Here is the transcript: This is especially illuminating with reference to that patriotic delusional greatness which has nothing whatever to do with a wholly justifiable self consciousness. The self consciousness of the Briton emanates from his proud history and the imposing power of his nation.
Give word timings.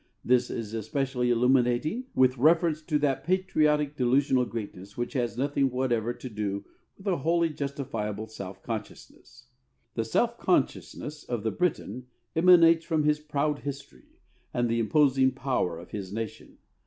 This 0.25 0.49
is 0.49 0.73
especially 0.73 1.29
illuminating 1.29 2.05
with 2.15 2.39
reference 2.39 2.81
to 2.81 2.97
that 2.97 3.23
patriotic 3.23 3.95
delusional 3.95 4.45
greatness 4.45 4.97
which 4.97 5.13
has 5.13 5.37
nothing 5.37 5.69
whatever 5.69 6.11
to 6.11 6.27
do 6.27 6.65
with 6.97 7.05
a 7.05 7.17
wholly 7.17 7.49
justifiable 7.51 8.25
self 8.25 8.63
consciousness. 8.63 9.45
The 9.93 10.03
self 10.03 10.39
consciousness 10.39 11.23
of 11.23 11.43
the 11.43 11.51
Briton 11.51 12.07
emanates 12.35 12.83
from 12.83 13.03
his 13.03 13.19
proud 13.19 13.59
history 13.59 14.17
and 14.51 14.67
the 14.67 14.79
imposing 14.79 15.33
power 15.33 15.77
of 15.77 15.91
his 15.91 16.11
nation. 16.11 16.57